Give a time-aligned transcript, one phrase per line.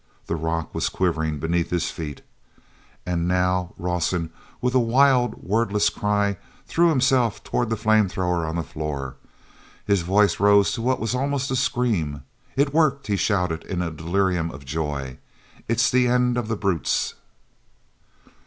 [0.25, 2.21] The rock was quivering beneath his feet.
[3.05, 8.55] And now Rawson, with a wild wordless cry, threw himself toward the flame thrower on
[8.55, 9.17] the floor.
[9.85, 12.23] His voice rose to what was almost a scream.
[12.55, 15.19] "It's worked!" he shouted in a delirium of joy.
[15.67, 17.13] "It's the end of the brutes!"